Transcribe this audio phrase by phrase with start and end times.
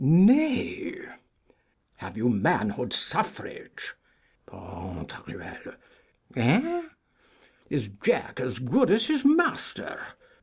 [0.03, 0.99] Nay
[1.97, 3.93] Have you manhood suffrage?
[4.47, 5.05] Pan.:
[6.35, 6.81] Eh?
[7.69, 10.01] Is Jack as good as his master?